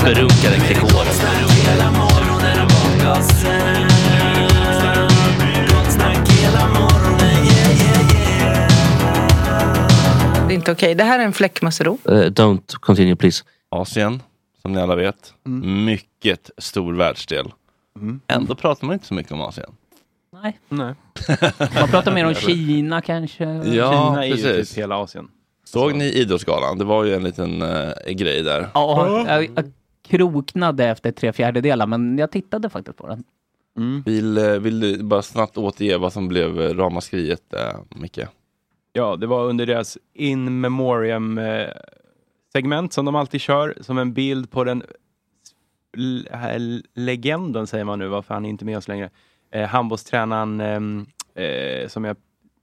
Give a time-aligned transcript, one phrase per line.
[0.00, 1.04] Superrunkaren Gregor.
[10.48, 10.94] Det är inte okej.
[10.94, 11.98] Det här är en fläckmussero.
[12.08, 13.44] Uh, don't continue please.
[13.68, 14.22] Asien,
[14.62, 15.34] som ni alla vet.
[15.86, 17.52] Mycket stor världsdel.
[18.26, 19.70] Ändå pratar man inte så mycket om Asien.
[20.42, 20.58] Nej.
[20.68, 20.94] Nej.
[21.80, 23.44] Man pratar mer om Kina kanske.
[23.44, 24.68] Ja, Kina är ju precis.
[24.68, 25.28] typ hela Asien.
[25.64, 26.78] Såg ni Idrottsgalan?
[26.78, 28.68] Det var ju en liten eh, grej där.
[28.74, 29.72] Ja, jag, jag
[30.10, 33.24] kroknade efter tre fjärdedelar men jag tittade faktiskt på den.
[33.76, 34.02] Mm.
[34.06, 38.20] Vill, eh, vill du bara snabbt återge vad som blev eh, ramaskriet, eh, Micke?
[38.92, 41.68] Ja, det var under deras in memoriam eh,
[42.52, 44.82] segment som de alltid kör, som en bild på den
[46.30, 49.10] här legenden, säger man nu, varför han är inte med oss längre.
[49.50, 52.16] Eh, handbollstränaren ehm, eh, som jag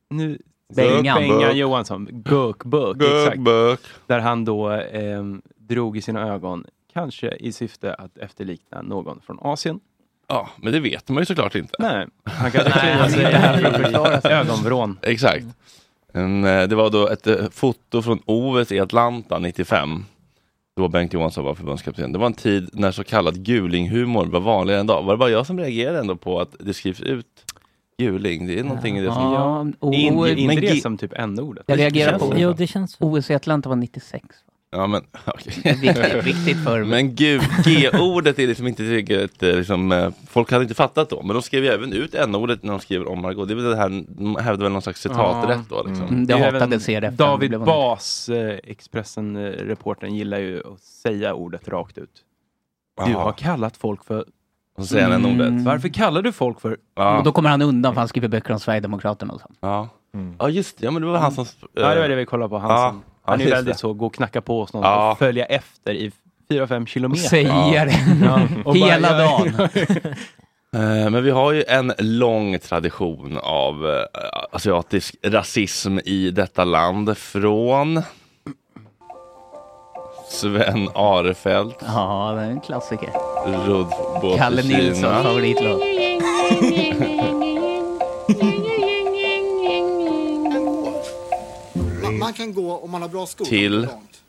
[0.10, 0.38] nu
[0.76, 1.22] Bengan.
[1.22, 1.58] Bengan.
[1.58, 2.56] Johansson, Bök,
[3.02, 3.40] exakt.
[3.40, 3.80] bök.
[4.08, 6.66] Där han då ehm, drog i sina ögon,
[6.98, 9.80] kanske i syfte att efterlikna någon från Asien.
[10.28, 11.74] Ja, men det vet man ju såklart inte.
[11.80, 15.00] Nej, han kanske Nej, kliar sig i ögonvrån.
[15.02, 15.46] Exakt.
[16.14, 20.06] En, eh, det var då ett eh, foto från OS i Atlanta 95.
[20.78, 22.12] Då Bengt Johansson var förbundskapten.
[22.12, 25.04] Det var en tid när så kallad gulinghumor var vanligare än idag.
[25.04, 27.26] Var det bara jag som reagerade ändå på att det skrivs ut
[28.00, 28.48] guling?
[28.48, 29.24] Det är någonting i det som...
[29.24, 31.64] Ja, Är inte, är inte Men det som typ n-ordet?
[31.68, 32.98] jag reagerar på Jo, det känns.
[33.00, 34.26] OS i Atlanta var 96.
[34.72, 35.54] Ja, men, okej.
[35.82, 40.64] Viktigt, viktigt för Men gud, G-ordet är liksom inte tillräckligt, eh, liksom, eh, folk hade
[40.64, 43.48] inte fattat då, men de skrev ju även ut N-ordet när de skrev om Margot.
[43.48, 46.08] Det är väl det här, de hävdade väl någon slags citaträtt då liksom.
[46.08, 47.14] Mm, det är hatade CRF.
[47.14, 52.24] David Bas, eh, Expressen-reportern, gillar ju att säga ordet rakt ut.
[53.06, 54.26] Du har kallat folk för...
[54.78, 55.12] Och säger.
[55.16, 55.64] Mm.
[55.64, 56.78] Varför kallar du folk för...
[56.96, 57.18] Ja.
[57.18, 59.48] Och då kommer han undan för han skriver böcker om Sverigedemokraterna och så.
[59.60, 59.90] Ja.
[60.40, 60.86] ja, just det.
[60.86, 61.46] Ja, men det var han som...
[61.74, 62.58] Ja, det var det vi kollade på.
[62.58, 62.90] Han, Ja.
[62.90, 63.80] som, han är väldigt det.
[63.80, 65.12] så, gå och knacka på hos någon Ja.
[65.12, 66.12] och följa efter i
[66.50, 67.24] 4-5 kilometer.
[67.30, 67.94] Säga det.
[68.26, 69.70] Ja, och bara- Hela ja, dagen.
[70.76, 74.04] Eh, Men vi har ju en lång tradition av eh,
[74.52, 78.02] asiatisk rasism i detta land från
[80.30, 83.10] Sven Arefelt, Ja, det är en klassiker.
[83.68, 85.24] Rudbåt Kalle Kina.
[85.24, 85.82] favoritlåt.
[92.20, 93.46] Man, kan gå om man har bra skor.
[93.46, 94.24] Till- långt.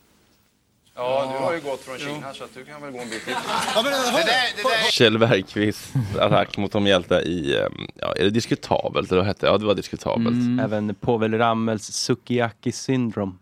[0.95, 3.25] Ja, du har ju gått från Kina så att du kan väl gå en bit
[3.25, 3.35] till.
[3.75, 8.31] Ja, men, hör, hör, Kjell Bergqvist attack mot Tom Hjälte i, eh, ja, är det
[8.31, 9.11] diskutabelt?
[9.11, 9.53] Eller vad hette det?
[9.53, 10.29] Ja, det var diskutabelt.
[10.29, 10.61] Mm.
[10.61, 13.39] Även Povel Ramels Sukiyaki syndrom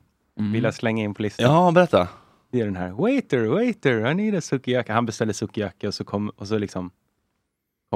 [0.53, 1.53] vill jag slänga in på listan.
[1.53, 2.09] Ja, berätta.
[2.53, 4.93] Det är den här Waiter, waiter, I need a sukiyaki.
[4.93, 6.91] Han beställer sukiyaki och så, kom, och så liksom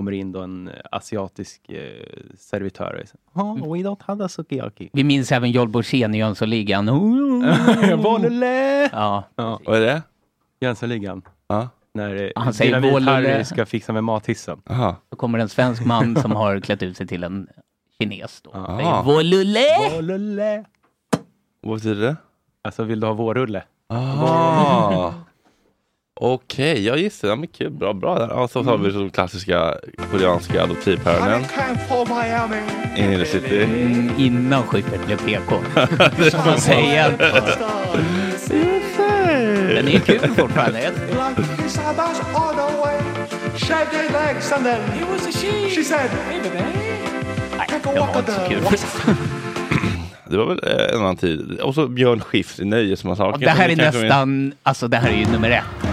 [0.01, 1.79] kommer in då en eh, asiatisk eh,
[2.39, 4.91] servitör och säger oh, we don't have a sukiyaki.
[4.93, 6.87] Vi minns även Joel Borssén i Jönssonligan.
[8.03, 8.89] Vollele!
[8.93, 10.03] Ja, Ja, Vad är det?
[10.61, 11.23] Jönssonligan.
[11.49, 11.69] Ja.
[11.95, 13.29] När eh, Han säger Dynamit vollele.
[13.33, 14.63] Harry ska fixa med mathissen.
[14.71, 14.97] Aha.
[15.11, 17.49] då kommer en svensk man som har klätt ut sig till en
[17.99, 18.41] kines.
[18.43, 18.51] Då.
[18.55, 18.67] Ja.
[18.79, 20.65] Säger!
[21.63, 22.17] Vad betyder det?
[22.63, 23.63] Alltså vill du ha vårrulle?
[23.89, 25.13] Ah.
[26.23, 27.29] Okej, ja just det.
[27.29, 27.71] Ja, men kul.
[27.71, 28.29] Bra, bra där.
[28.29, 29.75] Ja, så har vi de klassiska
[30.11, 31.45] koreanska adoptivpäronen.
[32.97, 33.63] In i the city.
[33.63, 35.55] Mm, innan Schyffert blev PK.
[36.29, 37.11] Ska man säga.
[39.75, 40.91] Den är kul fortfarande.
[41.09, 41.15] Det
[48.01, 48.63] var inte så kul.
[50.31, 51.61] Det var väl eh, en annan tid.
[51.61, 53.41] Och så Björn Skifs i Nöjesmassakern.
[53.41, 55.90] Det här är nästan, alltså det här är ju nummer ett.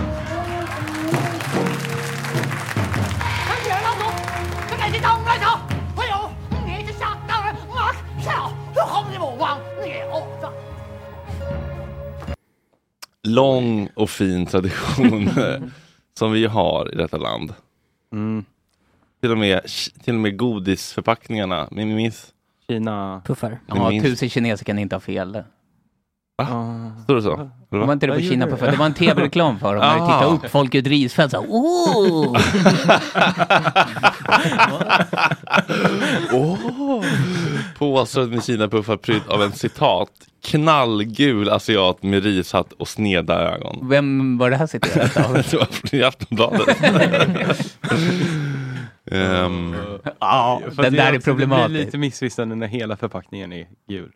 [13.28, 15.30] Lång och fin tradition
[16.18, 17.54] som vi har i detta land.
[18.12, 18.46] Mm.
[19.22, 19.62] Till och med,
[20.04, 21.68] till och med godisförpackningarna.
[21.72, 22.34] Min minns.
[22.68, 23.22] Kina.
[23.26, 23.60] Puffar.
[23.68, 25.44] Ja, tusen kineser kan inte ha fel.
[27.04, 27.34] Står det så?
[27.34, 27.86] Eller Det va?
[27.86, 29.80] var inte det på Kina på för Det var en tv-reklam för dem.
[29.86, 30.06] När du Ah.
[30.20, 31.32] tittade upp folk ur ett risfält.
[31.32, 32.38] Så, här, oh!
[36.34, 37.04] Åh!
[37.78, 40.10] Påsen med Kina-puffar prydd av en citat.
[40.46, 43.90] Knallgul asiat med rishatt och sneda ögon.
[43.90, 45.34] Vem var det här citerat av?
[45.52, 46.78] Det var från Aftonbladet.
[49.12, 49.76] Ehm,
[50.20, 51.70] Ja, den det där är också- Det problematisk.
[51.70, 54.12] blir lite missvisande när hela förpackningen är gul.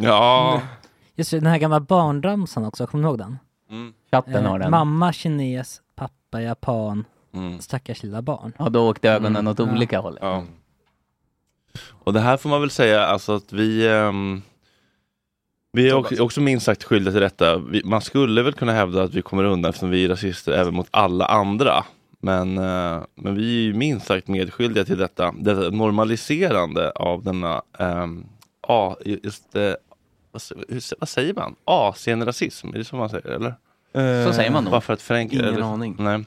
[0.00, 0.60] ja,
[1.18, 3.38] Just det, den här gamla barnramsan också, kommer du ihåg den?
[4.10, 4.70] Chatten har Eh, den.
[4.70, 7.60] Mamma kines, pappa japan, Mm.
[7.60, 8.52] stackars lilla barn.
[8.58, 9.72] Ja, då åkte ögonen åt Ja.
[9.72, 10.18] olika håll.
[10.20, 10.44] ja.
[11.88, 14.42] Och det här får man väl säga alltså att vi ehm,
[15.72, 17.58] vi är också, också minst sagt skyldiga till detta.
[17.58, 20.74] Vi, man skulle väl kunna hävda att vi kommer undan eftersom vi är rasister även
[20.74, 21.84] mot alla andra.
[22.20, 25.34] Men, eh, men vi är ju minst sagt medskyldiga till detta.
[25.38, 28.26] Detta normaliserande av denna um,
[28.68, 29.72] a, just, eh,
[30.30, 31.56] vad, s- hur, vad säger man?
[31.64, 33.54] Asienrasism, är det så man säger eller?
[34.26, 34.70] Så säger man nog.
[34.70, 35.38] Bara för att förenkla.
[35.42, 35.66] Ingen eller?
[35.72, 35.96] aning.
[35.98, 36.24] Nej.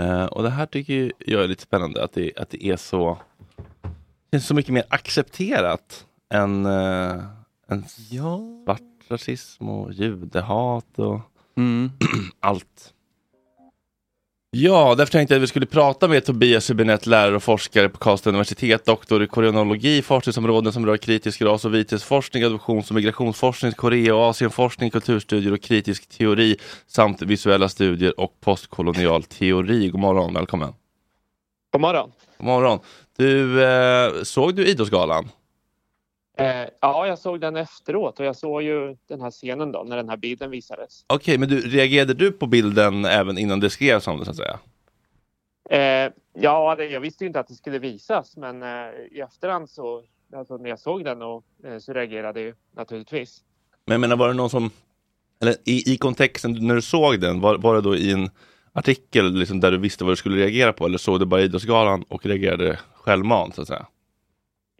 [0.00, 3.18] Eh, och det här tycker jag är lite spännande, att det, att det är så
[4.30, 7.24] det är så mycket mer accepterat än, uh,
[7.68, 8.40] än Ja.
[8.64, 11.20] svart rasism och judehat och
[11.56, 11.90] Mm.
[12.40, 12.94] allt.
[14.54, 17.98] Ja, därför tänkte jag att vi skulle prata med Tobias Hübinette, lärare och forskare på
[17.98, 23.72] Karlstad universitet, doktor i koreanologi, forskningsområden som rör kritisk ras och vitesforskning, adoptions och migrationsforskning,
[23.72, 26.56] Korea och Asienforskning, kulturstudier och kritisk teori
[26.86, 29.88] samt visuella studier och postkolonial teori.
[29.88, 30.72] God morgon, välkommen!
[31.72, 32.12] God morgon!
[32.38, 32.78] God morgon!
[33.16, 35.28] Du, eh, såg du Idrottsgalan?
[36.38, 39.96] Eh, ja, jag såg den efteråt och jag såg ju den här scenen då när
[39.96, 41.04] den här bilden visades.
[41.06, 44.36] Okej, men du, reagerade du på bilden även innan det skrevs om det så att
[44.36, 44.58] säga?
[45.70, 48.68] Eh, ja, det, jag visste ju inte att det skulle visas men eh,
[49.10, 50.02] i efterhand så,
[50.36, 53.40] alltså när jag såg den och, eh, så reagerade jag ju naturligtvis.
[53.84, 54.70] Men jag menar, var det någon som,
[55.40, 58.30] eller i, i kontexten när du såg den, var, var det då i en
[58.72, 62.02] artikel liksom, där du visste vad du skulle reagera på eller såg du bara Idrottsgalan
[62.02, 63.86] och reagerade självmant så att säga?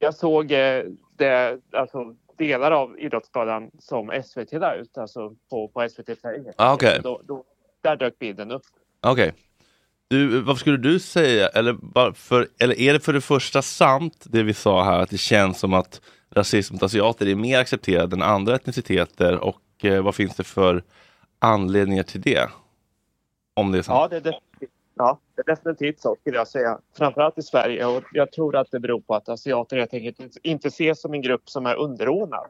[0.01, 0.85] Jag såg eh,
[1.23, 6.45] det, alltså, delar av Idrottsgalan som SVT la ut, alltså på, på SVT Play.
[6.57, 7.01] Ah, okej.
[7.03, 7.45] Då, då,
[7.81, 8.63] där dök bilden upp.
[9.01, 9.35] Okej.
[10.09, 14.43] Du, vad skulle du säga, eller, varför, eller är det för det första sant det
[14.43, 16.01] vi sa här att det känns som att
[16.31, 20.83] rasism mot asiater är mer accepterad än andra etniciteter och eh, vad finns det för
[21.39, 22.51] anledningar till det?
[23.55, 24.13] Om det är sant.
[24.13, 24.52] Ja, det definitivt,
[24.95, 26.79] ja, det är definitivt så skulle jag säga.
[26.99, 30.69] Framförallt i Sverige och jag tror att det beror på att asiater helt enkelt inte-
[30.69, 32.47] ses som en grupp som är underordnad.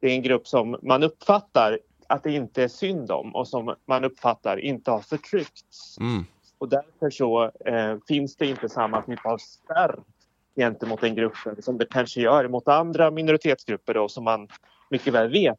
[0.00, 3.74] Det är en grupp som man uppfattar att det inte är synd om och som
[3.86, 5.98] man uppfattar inte har förtryckts.
[6.00, 6.24] Mm.
[6.58, 9.98] Och därför så eh, finns det inte samma typ av spärr
[10.56, 14.48] gentemot den gruppen som det kanske gör mot andra minoritetsgrupper då, som man
[14.90, 15.58] mycket väl vet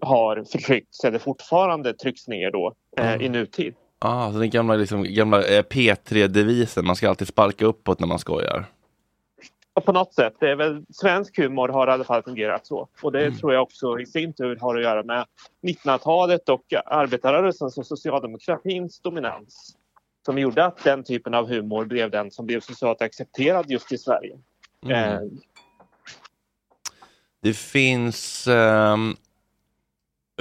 [0.00, 3.74] har förtryckts eller fortfarande trycks ner då eh, i nutid.
[4.04, 8.18] Ah, så den gamla, liksom, gamla eh, P3-devisen, man ska alltid sparka uppåt när man
[8.18, 8.66] skojar.
[9.74, 12.88] Och på något sätt, det är väl svensk humor har i alla fall fungerat så.
[13.02, 15.26] Och det tror jag också i sin tur har att göra med
[15.62, 19.76] 1900-talet och arbetarrörelsens och socialdemokratins dominans.
[20.24, 23.98] Som gjorde att den typen av humor blev den som blev socialt accepterad just i
[23.98, 24.38] Sverige.
[24.84, 25.12] Mm.
[25.14, 25.20] Eh,
[27.42, 28.96] Det finns, eh,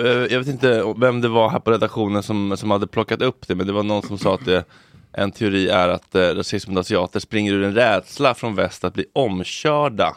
[0.08, 3.55] jag vet inte vem det var här på redaktionen som, som hade plockat upp det,
[3.55, 4.65] men det var någon som sa att det,
[5.13, 8.93] en teori är att eh, rasism mot asiater springer ur en rädsla från väst att
[8.93, 10.15] bli omkörda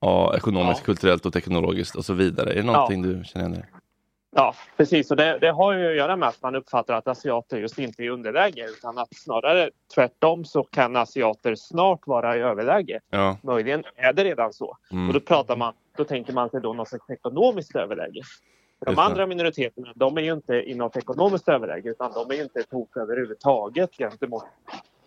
[0.00, 2.52] ja, ekonomiskt, kulturellt och teknologiskt och så vidare.
[2.52, 3.70] Är det någonting du känner igen dig?
[4.36, 5.10] Ja, precis.
[5.10, 8.02] Och det, det har ju att göra med att man uppfattar att asiater just inte
[8.02, 13.00] är i underläge utan att snarare tvärtom så kan asiater snart vara i överläge.
[13.10, 13.36] Ja.
[13.42, 14.76] Möjligen är det redan så.
[14.92, 15.08] Mm.
[15.08, 18.22] Och då pratar man, då tänker man sig då något slags ekonomiskt överläge.
[18.86, 22.60] De andra minoriteterna, de är ju inte i något ekonomiskt överläge utan de är inte
[22.60, 24.44] ett hot överhuvudtaget gentemot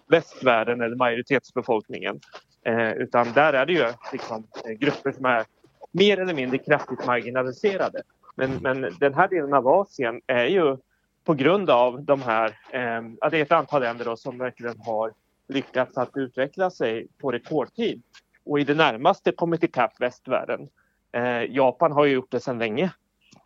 [0.07, 2.19] västvärlden eller majoritetsbefolkningen.
[2.65, 5.45] Eh, utan där är det ju liksom eh, grupper som är
[5.91, 8.01] mer eller mindre kraftigt marginaliserade.
[8.35, 10.77] Men, men den här delen av Asien är ju
[11.23, 15.13] på grund av de här, eh, det är ett antal länder då som verkligen har
[15.47, 18.01] lyckats att utveckla sig på rekordtid
[18.45, 20.69] och i det närmaste kommit ikapp västvärlden.
[21.11, 22.91] Eh, Japan har ju gjort det sedan länge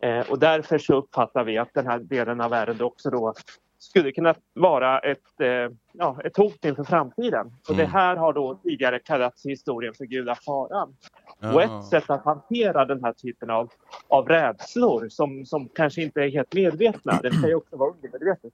[0.02, 3.34] eh, och därför så uppfattar vi att den här delen av världen också då
[3.78, 5.48] skulle kunna vara ett, eh,
[5.92, 7.46] ja, ett hot inför framtiden.
[7.68, 7.92] Och det Mm.
[7.92, 10.96] här har då tidigare kallats i historien för gula faran.
[11.38, 11.62] Och Ja.
[11.62, 13.70] ett sätt att hantera den här typen av,
[14.08, 18.52] av rädslor som, som kanske inte är helt medvetna, det ska ju också vara undermedvetet,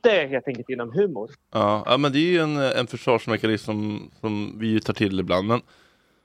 [0.00, 1.30] det är helt enkelt inom humor.
[1.52, 5.48] Ja, ja, men det är ju en, en försvarsmekanism som, som vi tar till ibland.
[5.48, 5.60] Men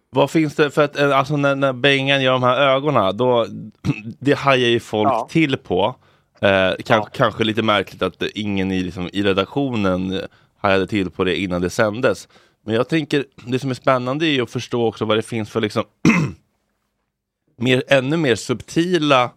[0.10, 3.46] vad finns det för att, eh, alltså när, när Bengan gör de här ögonen, då,
[4.20, 5.28] det hajar ju folk Ja.
[5.32, 5.96] till på.
[6.42, 10.22] Eh, kanske, kanske lite märkligt att ingen i, liksom, i redaktionen
[10.58, 12.28] hajade till på det innan det sändes.
[12.66, 15.50] Men jag tänker, det som är spännande är ju att förstå också vad det finns
[15.50, 15.84] för liksom
[17.58, 19.32] mer, ännu mer subtila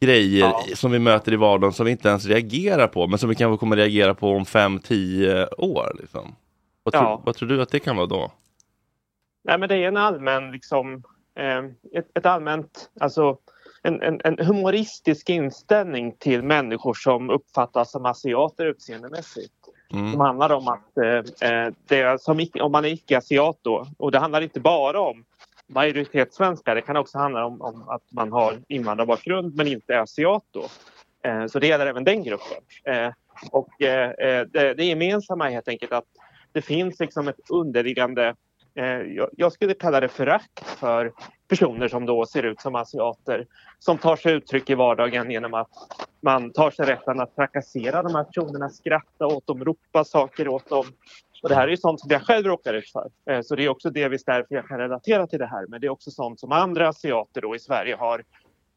[0.00, 3.34] grejer som vi möter i vardagen som vi inte ens reagerar på, men som vi
[3.34, 5.96] kanske kommer reagera på om 5-10 år.
[6.00, 6.34] Liksom.
[6.82, 7.22] Vad, tror, Ja.
[7.24, 8.32] vad tror du att det kan vara då?
[9.46, 11.02] Nej, men det är en allmän, liksom,
[11.38, 13.38] eh, ett, ett allmänt, alltså
[13.82, 19.54] en, en, en humoristisk inställning till människor som uppfattas som asiater utseendemässigt.
[19.92, 20.12] Mm.
[20.12, 24.18] Som handlar om att eh, eh, det som, om man är icke-asiat då, och det
[24.18, 25.24] handlar inte bara om
[25.66, 30.44] majoritetssvenskar, det kan också handla om, om att man har invandrarbakgrund men inte är asiat
[30.50, 30.64] då.
[31.28, 32.56] Eh, så det gäller även den gruppen.
[32.84, 33.12] Eh,
[33.50, 36.04] och eh, eh, det, det gemensamma är helt enkelt att
[36.52, 38.34] det finns liksom ett underliggande
[39.14, 41.12] jag, jag skulle kalla det förakt för
[41.48, 43.46] personer som då ser ut som asiater
[43.78, 45.68] som tar sig uttryck i vardagen genom att
[46.20, 50.68] man tar sig rätten att trakassera de här personerna, skratta åt dem, ropa saker åt
[50.68, 50.84] dem.
[51.42, 53.10] Och det här är ju sånt som jag själv råkar ut för.
[53.30, 55.66] Eh, Så det är också delvis därför jag kan relatera till det här.
[55.68, 58.24] Men det är också sånt som andra asiater då i Sverige har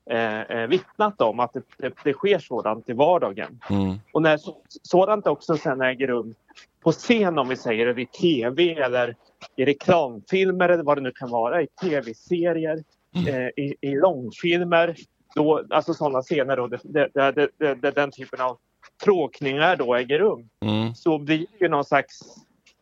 [0.09, 3.59] eh, eh, vittnat om att det, det, det sker sådant i vardagen.
[3.69, 3.95] Mm.
[4.13, 6.35] Och när så, sådant också sen äger rum
[6.83, 9.15] på scen om vi säger det, i tv eller
[9.55, 12.83] i reklamfilmer eller vad det nu kan vara, i tv-serier,
[13.27, 14.95] eh, i, i långfilmer.
[15.35, 18.57] Då, alltså sådana scener då, där, där, där, där den typen av
[19.03, 20.49] tråkningar då äger rum.
[20.65, 20.95] Mm.
[20.95, 22.19] Så blir det ju någon slags,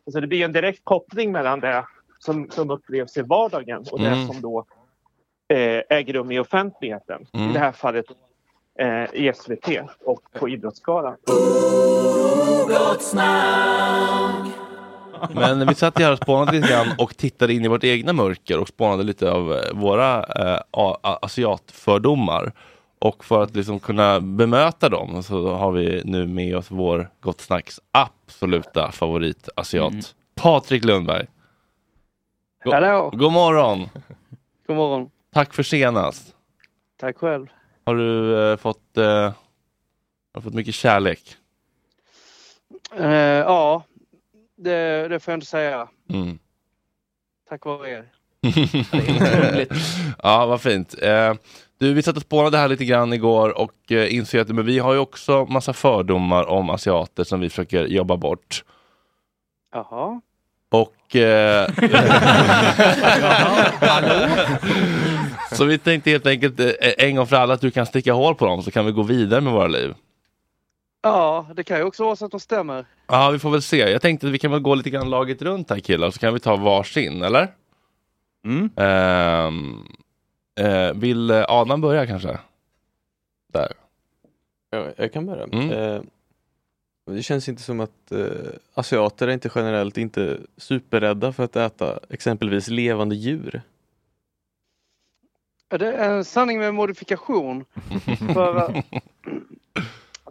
[0.06, 1.84] alltså det blir en direkt koppling mellan det
[2.18, 4.12] som, som upplevs i vardagen och Mm.
[4.12, 4.64] det som då
[5.48, 7.26] eh, äger rum i offentligheten.
[7.32, 7.50] Mm.
[7.50, 8.06] I det här fallet
[8.78, 9.68] eh, i SVT
[10.04, 11.16] och på Idrottsgalan.
[15.34, 18.12] Men vi satt ju här och spånade lite grann och tittade in i vårt egna
[18.12, 20.60] mörker och spånade lite av eh, våra eh,
[21.02, 22.52] asiatfördomar.
[22.98, 27.40] Och för att liksom kunna bemöta dem så har vi nu med oss vår Gott
[27.40, 29.92] Snacks absoluta favoritasiat.
[29.92, 30.02] Mm.
[30.34, 31.26] Patrik Lundberg.
[32.64, 33.10] Go- Hallå.
[33.14, 33.88] God morgon!
[34.66, 35.10] God morgon.
[35.34, 36.34] Tack för senast.
[37.00, 37.46] Tack själv.
[37.86, 39.32] Har du eh, fått, eh, har
[40.34, 41.20] du fått mycket kärlek?
[42.96, 43.84] Eh, ja,
[44.56, 45.88] det, det får jag inte säga.
[46.10, 46.38] Mm.
[47.48, 48.04] Tack vare er.
[50.22, 50.94] ja, vad fint.
[51.02, 51.34] Eh,
[51.78, 54.78] du, vi satt och spånade här lite grann igår och eh, insåg att men vi
[54.78, 58.64] har ju också massa fördomar om asiater som vi försöker jobba bort.
[59.72, 60.20] Jaha.
[60.70, 61.16] Och...
[61.16, 61.68] Eh,
[65.52, 68.34] så vi tänkte helt enkelt eh, en gång för alla att du kan sticka hål
[68.34, 69.94] på dem så kan vi gå vidare med våra liv.
[71.02, 72.86] Ja, det kan ju också vara så att de stämmer.
[73.06, 73.76] Ja, vi får väl se.
[73.76, 76.34] Jag tänkte att vi kan väl gå lite grann laget runt här killar, så kan
[76.34, 77.48] vi ta varsin, eller?
[78.44, 78.70] Mm.
[78.76, 79.86] Ehm,
[80.60, 82.38] eh, vill Adam börja kanske?
[83.52, 83.72] Där.
[84.70, 85.44] Ja, jag kan börja.
[85.44, 85.70] Mm.
[85.70, 86.02] Eh,
[87.06, 88.26] det känns inte som att eh,
[88.74, 93.62] asiater är inte generellt inte superrädda för att äta exempelvis levande djur.
[95.68, 97.64] Ja, Det är en sanning med modifikation.
[98.34, 98.82] För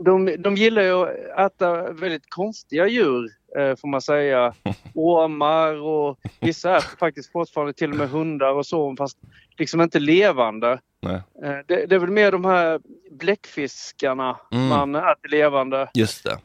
[0.08, 0.94] de, de gillar ju
[1.36, 4.54] att äta väldigt konstiga djur eh, får man säga.
[4.94, 9.18] Ormar och vissa är faktiskt fortfarande till och med hundar och så fast
[9.58, 10.80] liksom inte levande.
[11.06, 11.20] Eh,
[11.68, 12.80] Det, det är väl mer de här
[13.12, 14.68] bläckfiskarna Mm.
[14.68, 15.90] man äter levande.
[15.94, 16.38] Just det.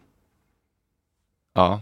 [1.54, 1.80] Ja,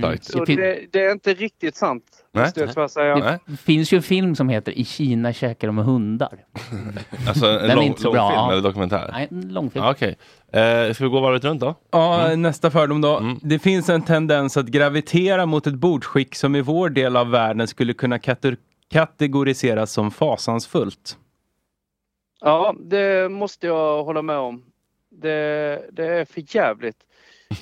[0.00, 0.24] starkt.
[0.24, 2.04] Så Det det, det är inte riktigt sant.
[2.32, 2.52] Nej.
[2.56, 3.38] jag tyvärr säga.
[3.46, 6.44] Det finns ju en film som heter I Kina käkar de med hundar.
[7.28, 8.30] Alltså en Den är lång, inte så lång bra.
[8.30, 9.10] film eller dokumentär?
[9.12, 9.84] Nej, en långfilm.
[9.84, 10.16] Ja, Okej.
[10.52, 11.74] Eh, ska vi gå varvet runt då?
[11.90, 13.36] Ja, nästa fördom då.
[13.42, 17.68] Det finns en tendens att gravitera mot ett bordskick som i vår del av världen
[17.68, 18.56] skulle kunna kater-
[18.90, 21.16] kategoriseras som fasansfullt.
[22.40, 24.62] Ja, det måste jag hålla med om.
[25.10, 26.96] Det, det är för jävligt.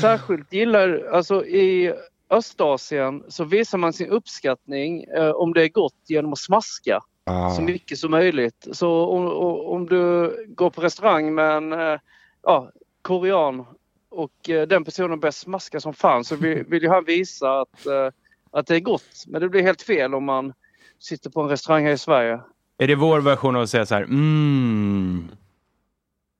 [0.00, 1.92] Särskilt gillar, alltså i
[2.30, 7.50] Östasien så visar man sin uppskattning eh, om det är gott genom att smaska Ah.
[7.50, 8.66] så mycket som möjligt.
[8.72, 11.98] Så om, om- om du går på restaurang med en eh,
[12.42, 12.70] ja,
[13.02, 13.64] korean
[14.08, 17.86] och eh, den personen börjar smaska som fan så vill, vill ju han visa att,
[17.86, 18.08] eh,
[18.50, 19.24] att det är gott.
[19.26, 20.52] Men det blir helt fel om man
[20.98, 22.40] sitter på en restaurang här i Sverige.
[22.78, 25.28] Är det vår version av att säga så här, mm.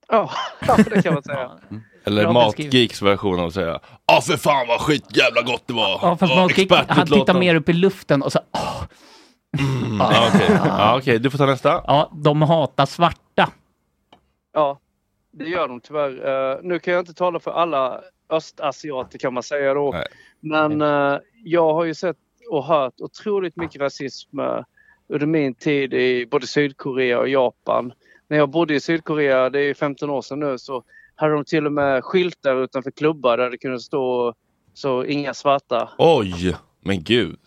[0.66, 1.50] Ja, det kan man säga.
[2.04, 5.98] Eller Matgeeks version av att säga Ja för fan vad skit jävla gott det var!
[6.02, 8.38] Ja, fast Åh, Matgeek, han expertutlåtande." tittar mer upp i luften och så...
[8.52, 8.84] åh.
[9.98, 10.46] Ja, okej.
[10.64, 11.18] Ja, okej.
[11.18, 11.68] Du får ta nästa.
[11.86, 13.50] Ja, de hatar svarta.
[14.52, 14.78] Ja,
[15.32, 16.52] det gör de tyvärr.
[16.52, 19.94] Eh, nu kan jag inte tala för alla östasiater kan man säga då.
[20.40, 22.16] Men eh, jag har ju sett
[22.50, 24.60] och hört otroligt mycket rasism eh,
[25.08, 27.92] under min tid i både Sydkorea och Japan.
[28.28, 30.84] När jag bodde i Sydkorea, det är 15 år sedan nu, så
[31.14, 34.34] hade de till och med skyltar utanför klubbar där det kunde stå
[34.74, 35.88] så inga svarta.
[35.98, 37.38] Oj, men gud.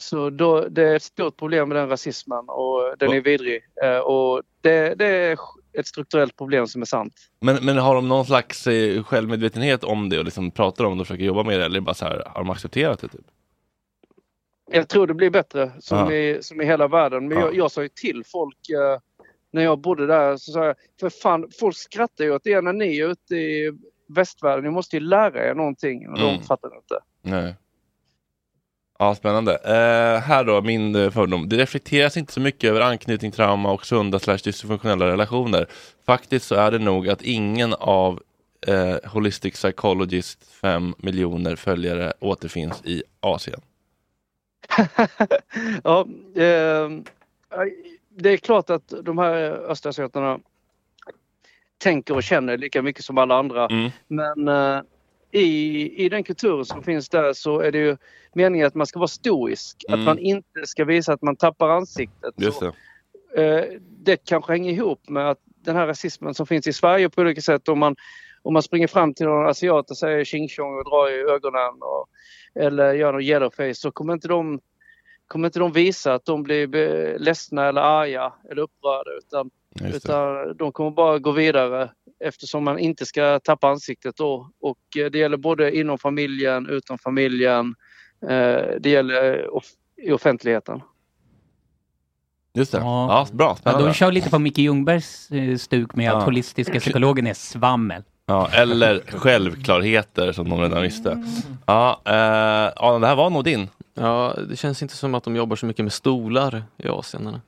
[0.00, 3.60] Så då, det är ett stort problem med den rasismen och den är vidrig.
[3.84, 5.38] Eh, Och det, det är
[5.72, 7.14] ett strukturellt problem som är sant.
[7.40, 11.00] Men, men har de någon slags eh, självmedvetenhet om det och liksom pratar om det
[11.00, 13.08] och försöker jobba med det eller bara så här, har de accepterat det?
[13.08, 13.26] Typ?
[14.70, 16.12] Jag tror det blir bättre som, Ja.
[16.12, 17.28] i, som i hela världen.
[17.28, 17.44] Men Ja.
[17.44, 19.00] jag, jag sa ju till folk eh,
[19.50, 22.72] när jag bodde där, så sa jag, för fan, folk skrattar ju åt er när
[22.72, 23.72] ni är ute i
[24.08, 24.64] västvärlden.
[24.64, 26.08] Ni måste ju lära er någonting.
[26.08, 26.36] Och Mm.
[26.38, 26.98] de fattar inte.
[27.22, 27.54] Nej.
[28.98, 29.54] Ja, spännande.
[29.54, 31.48] Eh, här då, min eh, fördom.
[31.48, 35.66] Det reflekteras inte så mycket över anknytning, trauma och sunda slash dysfunktionella relationer.
[36.06, 38.22] Faktiskt så är det nog att ingen av
[38.66, 43.60] eh, Holistic Psychologist 5 miljoner följare återfinns i Asien.
[45.84, 46.06] ja,
[46.36, 46.90] eh,
[48.18, 50.40] det är klart att de här östasiaterna
[51.78, 53.66] tänker och känner lika mycket som alla andra.
[53.66, 53.90] Mm.
[54.08, 54.82] Men eh,
[55.30, 57.96] i, i den kulturen som finns där så är det ju
[58.32, 59.84] meningen att man ska vara stoisk.
[59.88, 60.00] Mm.
[60.00, 62.34] Att man inte ska visa att man tappar ansiktet.
[62.36, 62.72] Just Så,
[63.34, 63.58] det.
[63.58, 67.20] eh, det kanske hänger ihop med att den här rasismen som finns i Sverige på
[67.20, 67.68] olika sätt.
[67.68, 67.96] Om man,
[68.42, 72.08] om man springer fram till någon asiat och säger tjing och drar i ögonen och,
[72.54, 74.60] eller gör någon yellowface så kommer inte de
[75.28, 79.50] kommer inte de visa att de blir ledsna eller arga eller upprörda utan,
[79.94, 81.90] utan de kommer bara gå vidare
[82.24, 84.50] eftersom man inte ska tappa ansiktet då.
[84.60, 87.74] Och eh, det gäller både inom familjen, utom familjen.
[88.22, 89.48] Eh, det gäller
[89.96, 90.80] i offentligheten.
[92.54, 92.78] Just det.
[92.78, 93.56] Ja, bra.
[93.64, 96.16] Ja, de kör lite på Micke Ljungbergs eh, stuk med Ja.
[96.16, 98.02] att holistiska psykologen är svammel.
[98.28, 101.24] Ja, eller självklarheter som de redan visste.
[101.66, 103.68] Ja, eh, Adam, det här var nog din.
[103.94, 107.26] Ja, det känns inte som att de jobbar så mycket med stolar i Asien.
[107.26, 107.40] eller?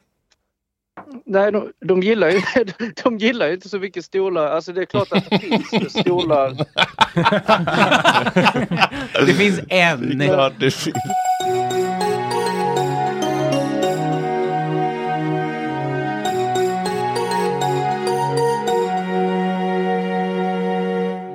[1.27, 2.41] Nej, de, de, gillar ju,
[3.05, 4.47] de gillar ju inte så mycket stolar.
[4.47, 6.57] Alltså det är klart att det finns stolar.
[9.27, 10.19] Det finns en.
[10.19, 10.97] Det är klart det finns.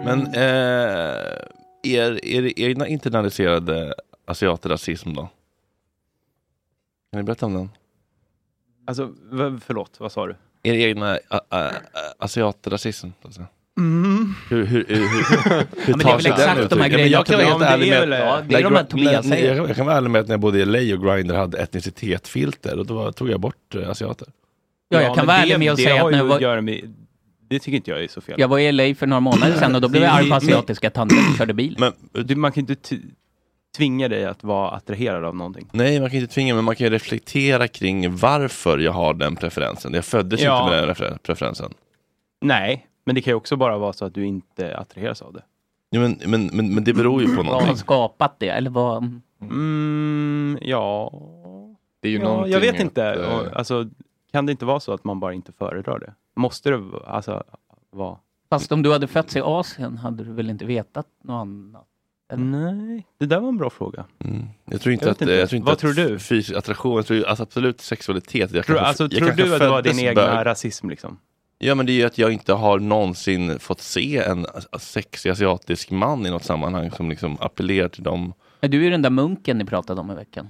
[0.05, 1.35] Men eh,
[1.83, 3.93] er, er egna internaliserade
[4.27, 5.21] asiatrasism då?
[7.11, 7.69] Kan ni berätta om den?
[8.87, 10.35] Alltså, v- förlåt, vad sa du?
[10.63, 11.19] Er egna ä,
[11.53, 11.71] ä,
[12.19, 13.07] asiatrasism?
[13.21, 13.41] Alltså.
[13.77, 14.33] Mm.
[14.49, 15.05] Hur, hur, hur, hur,
[15.85, 17.47] hur men det är tar väl sig exakt den de här grejerna Jag kan vara
[17.47, 19.35] helt ärlig det är med väl- ja, det är när de här Gra- Tobias när-
[19.37, 19.55] säger.
[19.55, 22.79] jag, kan vara ärlig med att när jag bodde i LA och Grindr hade etnicitetsfilter
[22.79, 24.27] och då var- tog jag bort eh, asiater.
[24.89, 26.29] Ja, jag kan men vara ärlig med att det säga har att när ju jag
[26.29, 27.04] var- att göra med,
[27.55, 28.35] Det tycker inte jag är så fel.
[28.39, 30.89] Jag var i LA för några månader sedan och då blev jag arg på asiatiska
[30.89, 31.75] tanter som körde bil.
[31.79, 31.93] Men,
[32.25, 32.75] du, man kan inte
[33.77, 35.69] tvinga dig att vara attraherad av någonting.
[35.73, 39.35] Nej, man kan inte tvinga, men man kan ju reflektera kring varför jag har den
[39.35, 39.93] preferensen.
[39.93, 40.63] Jag föddes Ja.
[40.63, 41.73] inte med den refer- preferensen.
[42.41, 45.41] Nej, men det kan ju också bara vara så att du inte attraheras av det.
[45.89, 47.75] Ja, men, men, men, men det beror ju på Vad har någonting.
[47.77, 48.49] skapat det?
[48.49, 49.21] Eller vad...
[49.41, 51.11] Mm, ja...
[52.01, 53.03] Det är ju ja, någonting Jag vet att, inte.
[53.05, 53.89] eh, Och, Alltså,
[54.35, 56.13] kan det inte vara så att man bara inte föredrar det?
[56.35, 57.43] Måste det alltså,
[57.91, 58.17] vara...
[58.49, 61.87] Fast om du hade fötts i Asien hade du väl inte vetat något annat?
[62.35, 64.05] Nej, det där var en bra fråga.
[64.19, 64.45] Mm.
[64.65, 65.33] Jag tror inte Jag att, inte.
[65.33, 66.19] jag tror inte Vad att tror du?
[66.19, 68.51] fysisk attraktion, jag tror alltså absolut sexualitet.
[68.53, 71.17] Jag Tror, kanske- alltså, jag tror kanske du att det var din egna rasism liksom?
[71.57, 74.45] Ja men det är ju att jag inte har någonsin fått se en
[74.79, 78.33] sexig asiatisk man i något sammanhang som liksom appellerar till dem.
[78.61, 80.47] Men du är ju den där munken ni pratade om i veckan.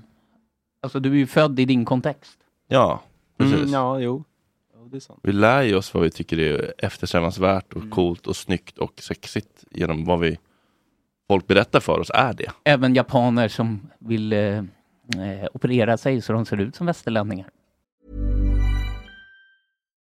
[0.82, 2.38] Alltså du är ju född i din kontext.
[2.68, 3.02] Ja,
[3.38, 3.56] precis.
[3.56, 4.24] Mm, ja, jo.
[4.74, 5.20] Ja, det är sant.
[5.24, 7.88] Vi lär ju oss vad vi tycker är eftersträvansvärt Mm.
[7.88, 10.38] och coolt och snyggt och sexigt genom vad vi
[11.28, 12.52] folk berättar för oss är det.
[12.64, 14.64] Även japaner som vill eh, eh,
[15.54, 17.50] operera sig så de ser ut som västerlänningar.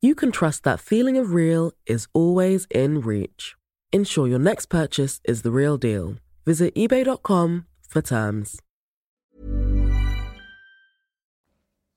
[0.00, 3.56] you can trust that feeling of real is always in reach.
[3.92, 6.16] Ensure your next purchase is the real deal.
[6.44, 8.60] Visit eBay.com for terms.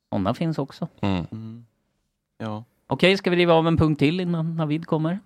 [0.10, 0.88] Sådana finns också.
[1.02, 1.66] Mm.
[2.38, 2.64] Ja.
[2.88, 5.20] Okej, ska vi riva av en punkt till innan Navid kommer?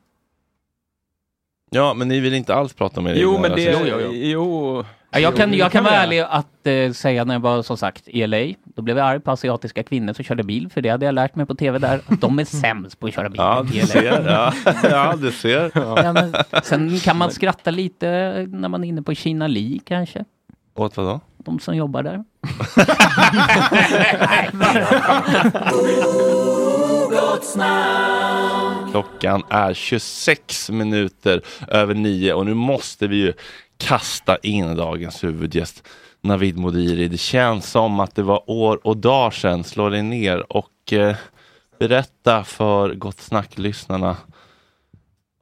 [1.69, 3.73] Ja, men ni vill inte alls prata med er Jo, men det...
[3.73, 4.11] rasister.
[4.11, 7.77] Jo, Ja, jag kan, jag kan vara ärlig att eh, säga när jag var som
[7.77, 8.37] sagt i LA,
[8.75, 11.35] då blev jag arg på asiatiska kvinnor som körde bil, för det hade jag lärt
[11.35, 13.79] mig på TV där, att de är sämst på att köra bil Ja, i du
[13.79, 13.85] LA.
[13.87, 14.25] ser.
[14.29, 14.53] Ja,
[14.89, 15.71] ja du ser.
[15.75, 18.07] Ja, men, sen kan man skratta lite
[18.49, 20.25] när man är inne på Kina Li kanske.
[20.75, 21.19] Åt vad då?
[21.37, 22.23] De som jobbar där.
[28.91, 33.33] Klockan är 26 minuter över nio och nu måste vi ju
[33.77, 35.87] kasta in dagens huvudgäst
[36.21, 37.07] Navid Modiri.
[37.07, 39.63] Det känns som att det var år och dagar sedan.
[39.63, 41.15] Slå dig ner och eh,
[41.79, 44.17] berätta för Gott Snack-lyssnarna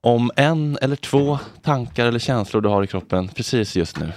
[0.01, 4.13] om en eller två tankar eller känslor du har i kroppen precis just nu.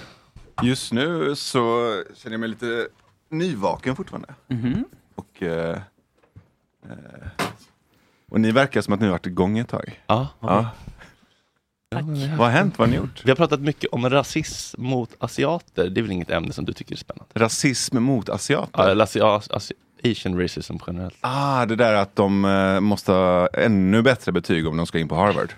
[0.63, 2.87] Just nu så känner jag mig lite
[3.29, 4.33] nyvaken fortfarande.
[4.47, 4.85] Mhm.
[5.15, 5.77] Och, eh,
[6.89, 7.45] eh,
[8.29, 10.03] och ni verkar som att ni har varit igång ett tag.
[10.07, 10.27] Ja.
[10.39, 10.69] ja.
[11.95, 12.03] Vad
[12.37, 12.79] har hänt?
[12.79, 13.21] Vad har ni gjort?
[13.25, 15.89] Vi har pratat mycket om rasism mot asiater.
[15.89, 17.25] Det är väl inget ämne som du tycker är spännande?
[17.33, 18.95] Rasism mot asiater?
[18.95, 19.73] Ja, asi- asi-
[20.11, 21.17] Asian racism generellt.
[21.21, 25.07] Ah, det där att de eh, måste ha ännu bättre betyg om de ska in
[25.07, 25.53] på Harvard.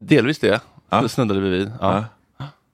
[0.00, 0.60] Delvis det.
[0.90, 1.00] Ja.
[1.02, 1.72] Det snuddade vi vid.
[1.80, 2.04] Ja.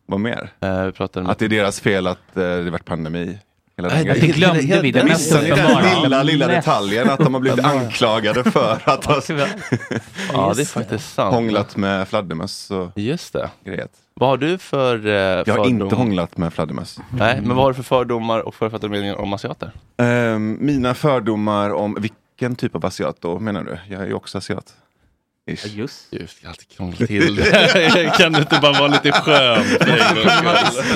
[0.06, 0.52] Vad mer?
[0.60, 3.38] Eh, vi pratade Att det är deras fel att eh, det varit pandemi.
[3.78, 7.34] Hela Nej, den det glömde vi, det Missade ni den lilla, lilla detaljen att de
[7.34, 9.14] har blivit anklagade för att ha
[10.32, 11.34] Ja, det är faktiskt sant.
[11.34, 13.50] hånglat med fladdermöss Just det.
[13.64, 13.88] grejer.
[14.14, 16.98] Vad har du för eh, Jag har fördom- inte hånglat med fladdermöss.
[17.10, 19.70] Nej, men vad har du för fördomar och författade meningar om asiater?
[19.96, 23.78] Ehm, mina fördomar om vilken typ av asiat då menar du?
[23.94, 24.74] Jag är ju också asiat.
[25.48, 25.66] Ish.
[25.66, 26.12] Just.
[26.12, 28.12] Just, jag har alltid krånglat till det.
[28.18, 29.64] kan du inte bara vara lite skön?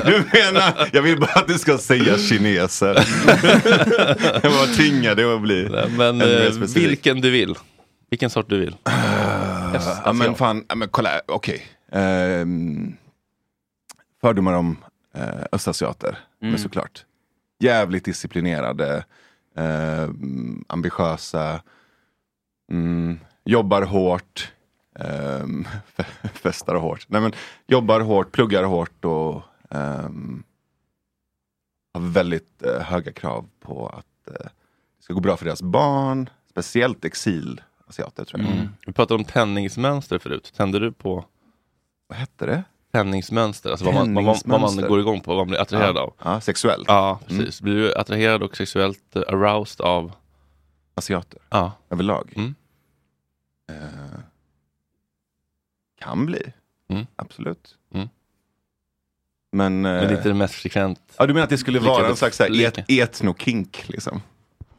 [0.04, 2.94] Du menar, jag vill bara att du ska säga kineser.
[4.42, 7.54] jag var tvingad att bli Nej, Men eh, vilken du vill.
[8.10, 8.76] Vilken sort du vill.
[10.04, 11.62] Ja men fan, ja, men kolla, okej.
[11.92, 12.96] Ehm,
[14.20, 14.76] fördomar om
[15.16, 16.52] uh, östasiater, Mm.
[16.52, 17.04] men såklart.
[17.58, 19.04] Jävligt disciplinerade,
[19.56, 21.62] ehm, ambitiösa,
[22.72, 24.52] mm, jobbar hårt,
[25.42, 25.68] um,
[26.34, 27.06] festar hårt.
[27.08, 27.32] Nej men
[27.66, 30.42] jobbar hårt, pluggar hårt och ehm,
[31.94, 34.46] har väldigt eh, höga krav på att eh,
[34.98, 38.50] det ska gå bra för deras barn, speciellt exilasiater tror jag.
[38.52, 38.68] Mm.
[38.86, 40.52] Vi pratade om tändningsmönster förut.
[40.56, 41.24] Tänder du på
[42.08, 42.64] Vad hette det?
[42.92, 43.70] tändningsmönster?
[43.70, 44.88] Alltså vad man, vad, man, vad man Tändningsmönster.
[44.88, 46.00] går igång på, vad man blir attraherad ja.
[46.00, 46.12] av.
[46.24, 46.84] Ja, sexuellt.
[46.88, 47.60] Ja, precis.
[47.60, 50.12] Blir du attraherad och sexuellt eh, aroused av
[50.94, 51.72] Asiater Ja.
[51.90, 52.32] överlag.
[52.36, 52.54] Mm.
[53.70, 54.20] Eh,
[56.00, 56.52] kan bli,
[56.88, 57.06] Mm.
[57.16, 57.76] absolut.
[57.94, 58.08] Mm.
[59.52, 61.00] Men, eh, Men det är inte det mest frekvent.
[61.18, 64.22] ja, du menar att det skulle vara en slags et, etnokink liksom?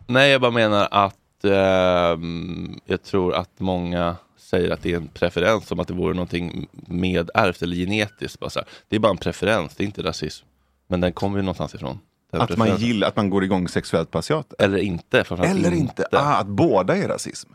[0.08, 5.08] Nej, jag bara menar att ehm, jag tror att många säger att det är en
[5.08, 8.40] preferens, som att det vore någonting medärvt eller genetiskt.
[8.40, 8.68] Bara så här.
[8.88, 10.46] Det är bara en preferens, det är inte rasism.
[10.88, 12.00] Men den kommer ju någonstans ifrån.
[12.32, 14.56] den Att man gillar, att man går igång sexuellt på asiater?
[14.66, 15.22] Eller inte.
[15.22, 16.08] Eller inte?
[16.12, 17.50] Ah, att båda är rasism?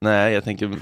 [0.00, 0.66] Nej, jag tänker...
[0.66, 0.76] eh,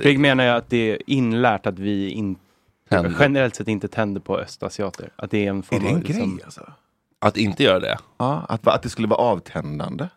[0.00, 2.40] Fredrik menar jag att det är inlärt att vi inte
[2.88, 3.16] Tänder.
[3.20, 5.10] generellt sett inte tänder på östasiater.
[5.16, 6.72] Att det är en form Är det en av, liksom- grej alltså?
[7.18, 7.98] Att inte göra det?
[8.18, 10.08] Ja, att, att det skulle vara avtändande?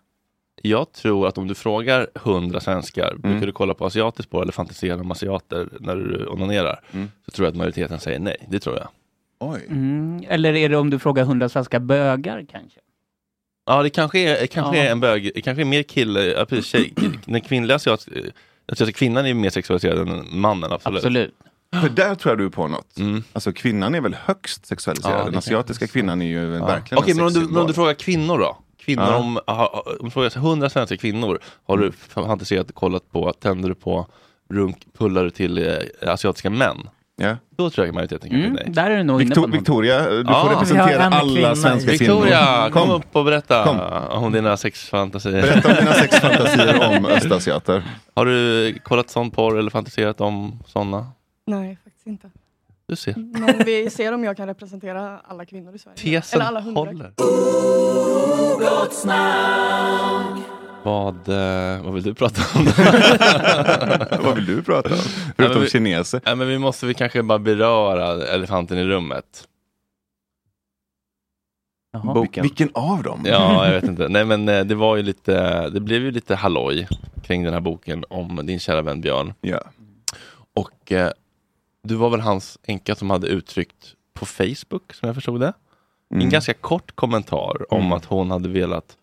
[0.61, 3.21] Jag tror att om du frågar hundra svenskar, Mm.
[3.31, 6.79] brukar du kolla på asiatiskt på eller fantisera om asiater när du onanerar?
[6.91, 7.11] Mm.
[7.25, 8.87] Så tror jag att majoriteten säger nej, det tror jag.
[9.39, 9.65] Oj.
[9.69, 10.23] Mm.
[10.27, 12.79] Eller är det om du frågar hundra svenska bögar kanske?
[13.69, 14.83] Ja, det kanske är, kanske Ja.
[14.83, 16.93] är en bög, kanske är mer kille, ja, precis, tjej,
[17.25, 18.07] den kvinnliga asiat,
[18.69, 20.97] alltså kvinnan är mer sexualiserad än mannen, absolut.
[20.97, 21.33] Absolut.
[21.81, 22.97] För där tror jag du är på något.
[22.97, 23.23] Mm.
[23.33, 25.19] Alltså kvinnan är väl högst sexualiserad?
[25.19, 26.65] Ja, Den asiatiska jag kvinnan är ju Ja.
[26.65, 28.57] verkligen Okej, en men om du, men om du frågar kvinnor då?
[28.79, 29.15] Kvinnor Ja.
[29.15, 29.39] om,
[29.99, 34.07] om du frågar 100 svenska kvinnor, har du fantiserat och kollat på, tänder du på,
[34.49, 35.75] runk, pullar du till eh,
[36.13, 36.77] asiatiska män?
[37.19, 37.35] Ja.
[37.57, 38.73] Då tror jag majoriteten kanske Mm, nej.
[38.73, 39.55] där är du nog inne Victor, på något.
[39.59, 40.43] Victoria, du Ja.
[40.43, 41.55] får representera alla kvinna.
[41.55, 42.69] svenska Victoria, kvinnor.
[42.85, 43.79] kom upp och berätta Kom.
[44.23, 45.41] om dina sexfantasier.
[45.41, 47.83] Berätta om dina sexfantasier om östasiater.
[48.15, 51.07] Har du kollat sån porr eller fantiserat om såna?
[51.47, 52.29] Nej, faktiskt inte.
[52.87, 53.13] Du ser.
[53.15, 55.97] Men vi ser om jag kan representera alla kvinnor i Sverige.
[55.97, 56.79] Tesen Eller alla hundra.
[56.81, 57.11] håller.
[60.83, 62.65] Vad, eh, vad vill du prata om?
[64.23, 64.95] Vad vill du prata om?
[64.95, 66.21] Nej, Förutom men vi- kineser.
[66.25, 69.47] Nej, men vi måste vi kanske bara beröra elefanten i rummet.
[71.91, 72.13] Jaha.
[72.13, 72.41] Boken.
[72.43, 73.21] Vilken av dem?
[73.25, 74.07] Ja, jag vet inte.
[74.09, 76.87] Nej, men eh, det var ju lite, det blev ju lite halloj
[77.23, 79.33] kring den här boken om din kära vän Björn.
[79.41, 79.61] Ja.
[80.53, 81.11] Och eh,
[81.83, 85.53] du var väl hans änka som hade uttryckt på Facebook, som jag förstod det,
[86.11, 86.23] Mm.
[86.25, 88.97] en ganska kort kommentar om att hon hade velat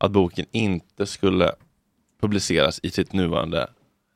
[0.00, 1.52] att boken inte skulle
[2.20, 3.70] publiceras i sitt nuvarande,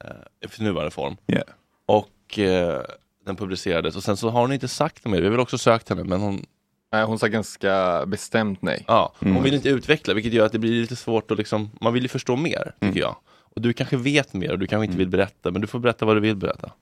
[0.04, 0.10] eh,
[0.48, 1.16] i sin nuvarande form.
[1.26, 1.42] Ja.
[1.86, 2.82] Och eh,
[3.24, 5.18] den publicerades och sen så har hon inte sagt det mer.
[5.18, 6.46] Vi har väl också sökt henne men hon
[6.92, 8.84] Nej, hon sa ganska bestämt nej.
[8.88, 9.34] Ja, Mm.
[9.34, 12.02] hon vill inte utveckla vilket gör att det blir lite svårt att liksom, man vill
[12.02, 12.96] ju förstå mer tycker Mm.
[12.98, 13.16] jag.
[13.54, 16.04] Och du kanske vet mer och du kanske inte vill berätta, men du får berätta
[16.06, 16.72] vad du vill berätta.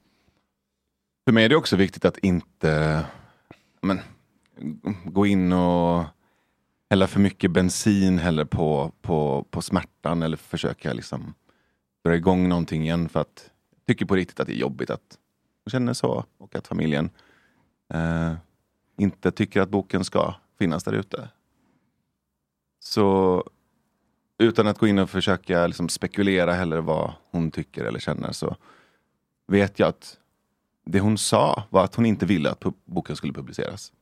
[1.27, 3.05] För mig är det också viktigt att inte
[3.83, 4.01] men,
[5.05, 6.05] gå in och
[6.93, 11.35] hälla för mycket bensin heller på, på, på smärtan eller försöka liksom
[12.05, 15.19] dra igång någonting igen för att jag tycker på riktigt att det är jobbigt att
[15.65, 17.11] hon känner så och att familjen
[17.95, 18.33] eh,
[18.99, 21.29] inte tycker att boken ska finnas där ute.
[22.81, 23.45] Så
[24.39, 28.57] utan att gå in och försöka liksom spekulera heller vad hon tycker eller känner så
[29.47, 30.19] vet jag att
[30.85, 33.93] det hon sa var att hon inte ville att boken skulle publiceras.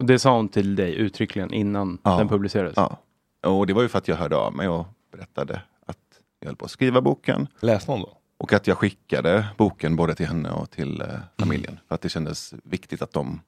[0.00, 2.18] Och det sa hon till dig uttryckligen innan Ja.
[2.18, 2.74] den publicerades?
[2.76, 2.98] Ja.
[3.46, 5.98] Och det var ju för att jag hörde av mig och berättade att
[6.40, 7.46] jag höll på att skriva boken.
[7.60, 8.16] Läste hon då?
[8.38, 11.06] Och att jag skickade boken både till henne och till eh,
[11.38, 11.78] familjen.
[11.88, 13.40] För att det kändes viktigt att de...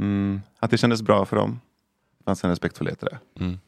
[0.00, 1.60] Mm, att det kändes bra för dem.
[2.18, 3.18] Det fanns en respektfullhet i det.
[3.44, 3.58] Mm.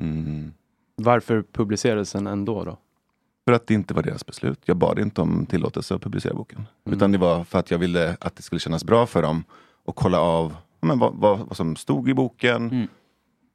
[0.00, 0.52] Mm.
[0.96, 2.76] Varför publicerades den ändå då?
[3.44, 4.60] För att det inte var deras beslut.
[4.64, 6.66] Jag bad inte om tillåtelse att publicera boken.
[6.84, 6.96] Mm.
[6.96, 9.44] Utan det var för att jag ville att det skulle kännas bra för dem.
[9.84, 12.70] Och kolla av men, vad, vad, vad som stod i boken.
[12.70, 12.88] Mm.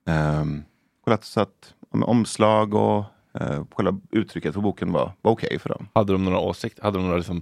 [0.06, 0.64] Ehm,
[1.04, 3.06] kolla så att men, omslag och
[3.42, 5.88] uh, själva uttrycket på boken var, var okej för dem.
[5.94, 7.42] Hade de några åsikter, hade de några liksom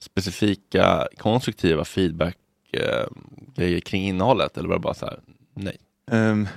[0.00, 2.36] specifika konstruktiva feedback
[3.54, 5.20] grejer kring innehållet eller var det bara så här,
[5.54, 5.76] nej?
[6.10, 6.48] Ehm,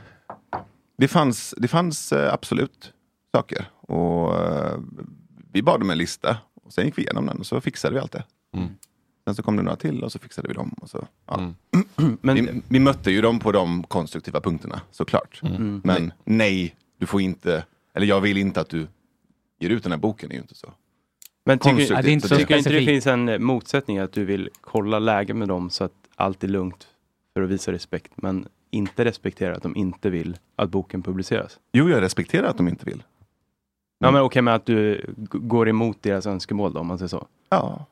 [0.98, 2.94] det fanns, det fanns eh, absolut
[3.32, 3.65] saker.
[3.82, 4.80] Och eh,
[5.52, 6.38] vi bad om en lista.
[6.63, 8.24] Och sen gick vi igenom den och så fixade vi allt det.
[8.54, 8.70] Mm.
[9.30, 10.76] Sen så kom det några till och så fixade vi dem.
[10.82, 11.54] Och så, ja.
[12.22, 15.42] Men- vi, vi mötte ju dem på de konstruktiva punkterna såklart.
[15.44, 15.82] Mm.
[15.84, 18.88] Men nej, du får inte, eller jag vill inte att du
[19.60, 20.74] ger ut den här boken, det är ju inte så.
[21.46, 24.12] Men tycker, Konstruktivt, ja, det inte så tycker inte det finns en eh, motsättning att
[24.12, 26.88] du vill kolla läge med dem så att allt är lugnt
[27.34, 31.60] för att visa respekt, men inte respektera att de inte vill att boken publiceras?
[31.74, 33.04] Jo, jag respekterar att de inte vill.
[34.00, 37.28] Ja, men okej, men att du går emot deras önskemål då, om man säger så?
[37.50, 37.86] Ja.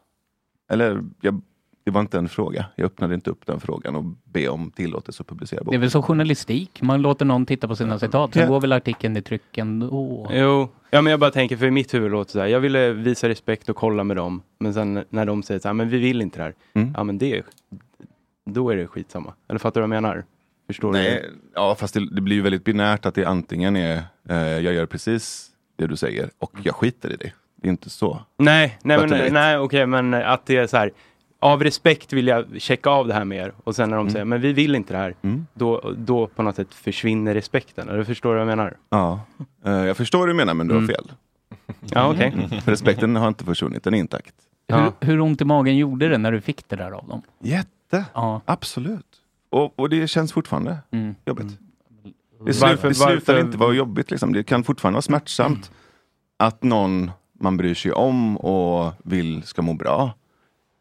[0.70, 1.42] Eller, jag,
[1.84, 2.66] det var inte en fråga.
[2.76, 5.82] Jag öppnade inte upp den frågan och be om tillåtelse att publicera Det är boken.
[5.82, 8.48] väl så journalistik, man låter någon titta på sina citat, sen Ja.
[8.50, 10.28] går väl artikeln i tryck ändå.
[10.32, 12.60] Jo, ja, men jag bara tänker, för i mitt huvud låter det så här, jag
[12.60, 15.90] ville visa respekt och kolla med dem, men sen när de säger så här, men
[15.90, 16.94] vi vill inte det här, Mm.
[16.98, 17.44] ja men det,
[18.46, 19.34] då är det skitsamma.
[19.48, 20.26] Eller fattar du vad jag menar?
[20.68, 21.38] Förstår Nej, du?
[21.56, 24.86] ja, fast det, det blir ju väldigt binärt att det antingen är eh, jag gör
[24.86, 27.32] precis det du säger och jag skiter i det.
[27.62, 28.20] Det är inte så.
[28.38, 30.92] Nej, nej, men, nej okej, men att det är så här,
[31.40, 34.26] av respekt vill jag checka av det här med er och sen när de säger,
[34.26, 35.48] men vi vill inte det här, Mm.
[35.54, 37.90] då, då på något sätt försvinner respekten.
[37.90, 38.78] Eller förstår du vad jag menar?
[38.90, 39.20] Ja.
[39.66, 40.96] Eh, jag förstår vad du menar men du har Mm.
[40.96, 41.12] fel.
[41.80, 42.34] Ja, okej.
[42.36, 42.50] Mm.
[42.62, 44.36] För Respekten har inte försvunnit, den är intakt.
[44.68, 47.22] Hur, hur ont i magen gjorde det när du fick det där av dem?
[47.40, 48.42] Jätte, Ja.
[48.46, 49.06] absolut.
[49.50, 51.16] Och, och det känns fortfarande Mm.
[51.26, 51.48] jobbigt.
[52.46, 54.12] Det, Varför- slut, det slutar varför- inte vara jobbigt.
[54.12, 54.34] Liksom.
[54.34, 55.72] Det kan fortfarande vara smärtsamt
[56.38, 60.14] att någon man bryr sig om och vill ska må bra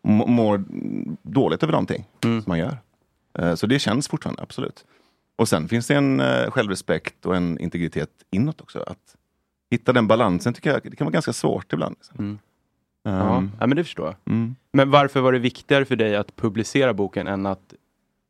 [0.02, 0.64] må- mår
[1.22, 2.78] dåligt över någonting som man gör.
[3.38, 4.84] Eh, Så det känns fortfarande, absolut.
[5.36, 8.80] Och sen finns det en eh, självrespekt och en integritet inåt också.
[8.86, 9.16] Att
[9.70, 11.96] hitta den balansen tycker jag det kan vara ganska svårt ibland.
[11.98, 12.16] Liksom.
[12.18, 12.38] Mm.
[13.02, 14.34] Ja, Um, ja, men det förstår jag.
[14.34, 14.56] mm.
[14.72, 17.74] Men varför var det viktigare för dig att publicera boken än att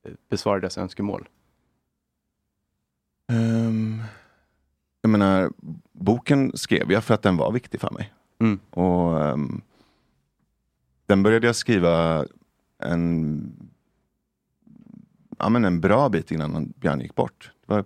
[0.07, 1.29] eh, besvara deras önskemål?
[3.33, 4.03] Ehm,
[5.01, 5.51] jag menar,
[5.93, 8.12] boken skrev jag för att den var viktig för mig.
[8.38, 8.59] Mm.
[8.70, 9.61] Och ehm,
[11.07, 12.27] Den började jag skriva
[12.79, 13.53] en,
[15.38, 17.53] ja, men en bra bit innan Björn gick bort.
[17.66, 17.85] Det var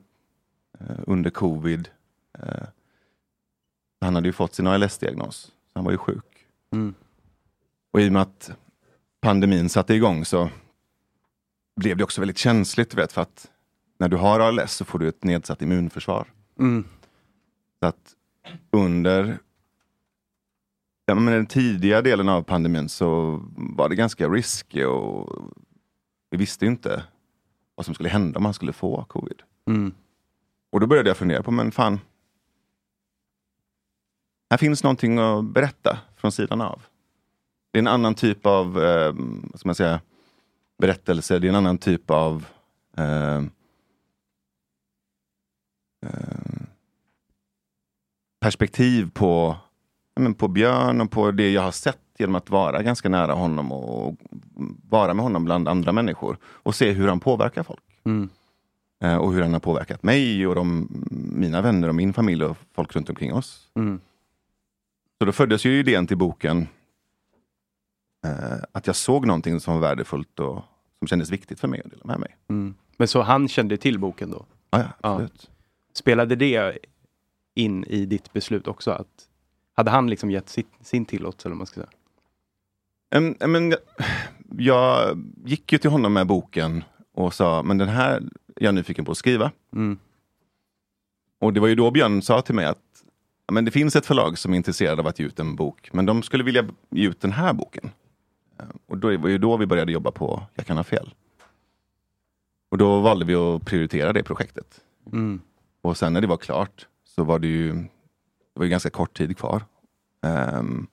[0.80, 1.88] eh, under covid.
[2.38, 2.66] Eh,
[4.00, 5.52] han hade ju fått sin ALS-diagnos.
[5.74, 6.46] Han var ju sjuk.
[6.72, 6.94] Mm.
[7.90, 8.52] Och i och med att
[9.20, 10.50] pandemin satte igång så
[11.76, 12.94] blev det också väldigt känsligt.
[12.94, 13.50] Vet, för att
[13.98, 16.26] när du har ALS så får du ett nedsatt immunförsvar.
[16.58, 16.84] Mm.
[17.80, 18.14] Så att
[18.70, 19.38] under
[21.10, 25.52] ja, men den tidiga delen av pandemin så var det ganska risky och
[26.30, 27.04] vi visste inte
[27.74, 29.42] vad som skulle hända om man skulle få covid.
[29.68, 29.94] Mm.
[30.70, 32.00] Och då började jag fundera på, men fan.
[34.50, 36.82] Här finns någonting att berätta från sidan av.
[37.70, 39.14] Det är en annan typ av, eh,
[39.54, 40.00] ska man säga,
[40.78, 41.38] berättelse.
[41.38, 42.46] Det är en annan typ av
[42.96, 43.42] eh,
[46.06, 46.62] eh,
[48.40, 49.56] perspektiv på,
[50.20, 53.72] men på Björn och på det jag har sett genom att vara ganska nära honom
[53.72, 54.16] och
[54.88, 57.84] vara med honom bland andra människor och se hur han påverkar folk.
[58.04, 58.28] Mm.
[59.02, 60.88] Eh, och hur han har påverkat mig och de,
[61.34, 63.70] mina vänner och min familj och folk runt omkring oss.
[63.74, 64.00] Mm.
[65.18, 66.68] Så då föddes ju idén till boken
[68.24, 70.62] eh, att jag såg någonting som var värdefullt och
[70.98, 72.36] som kändes viktigt för mig att dela med mig.
[72.48, 72.74] Mm.
[72.96, 74.46] Men så han kände till boken då?
[74.70, 75.50] Ja, ja absolut.
[75.92, 76.78] Spelade det
[77.54, 78.90] in i ditt beslut också?
[78.90, 79.28] Att,
[79.80, 81.48] hade han liksom gett sitt, sin tillåtelse?
[81.48, 81.90] Eller man ska säga?
[83.10, 83.74] Em, em, men,
[84.58, 88.16] jag- gick ju till honom med boken och sa, men den här
[88.56, 89.52] är jag nyfiken på att skriva.
[89.72, 89.98] Mm.
[91.38, 92.78] Och det var ju då Björn sa till mig att
[93.52, 96.06] men det finns ett förlag som är intresserade av att ge ut en bok, men
[96.06, 97.90] de skulle vilja ge ut den här boken.
[98.86, 101.14] Och då var ju då vi började jobba på Jag kan ha fel.
[102.70, 104.80] Och då valde vi att prioritera det projektet.
[105.12, 105.40] Mm.
[105.82, 107.84] Och sen när det var klart så var det ju,
[108.60, 109.62] var ju ganska kort tid kvar.
[110.22, 110.86] Ehm,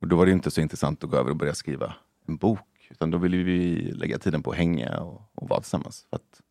[0.00, 1.94] och då var det inte så intressant att gå över och börja skriva
[2.26, 2.88] en bok.
[2.90, 6.06] Utan då ville vi lägga tiden på att hänga och, och vara tillsammans.
[6.10, 6.42] För att,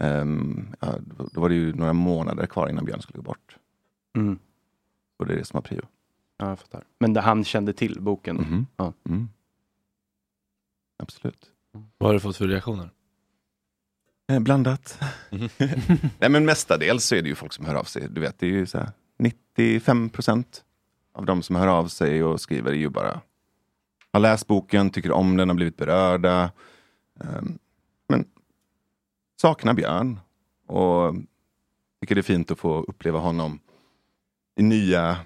[0.00, 0.98] ehm, ja,
[1.32, 3.56] då, var det ju några månader kvar innan Björn skulle gå bort.
[4.16, 4.38] Mm.
[5.16, 5.82] Och det är det som var prio.
[6.36, 6.84] Ja, jag fattar.
[6.98, 8.36] Men det, han kände till boken?
[8.36, 8.66] Mhm.
[8.76, 8.92] Ja.
[9.08, 9.28] Mm.
[10.96, 11.50] Absolut.
[11.98, 12.90] Vad har du fått för reaktioner?
[14.28, 14.98] Eh, blandat.
[15.30, 15.48] Mhm.
[16.18, 18.08] Nej men mestadels så är det ju folk som hör av sig.
[18.10, 20.64] Du vet, det är ju så här 95 procent
[21.14, 23.20] av de som hör av sig och skriver är ju bara
[24.12, 26.50] har läst boken, tycker om den, har blivit berörda.
[27.20, 27.58] Ehm,
[28.08, 28.24] men
[29.40, 30.20] saknar Björn
[30.66, 31.14] och
[32.00, 33.58] tycker det är fint att få uppleva honom
[34.56, 35.16] i nya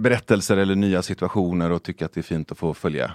[0.00, 3.14] berättelser eller nya situationer och tycker att det är fint att få följa